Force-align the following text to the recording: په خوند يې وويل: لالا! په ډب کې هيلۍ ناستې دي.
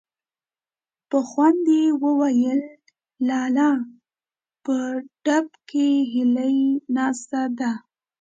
په 1.09 1.17
خوند 1.29 1.63
يې 1.77 1.85
وويل: 2.03 2.61
لالا! 3.27 3.71
په 4.63 4.75
ډب 5.25 5.47
کې 5.69 5.87
هيلۍ 6.11 6.57
ناستې 6.95 7.41
دي. 7.59 7.71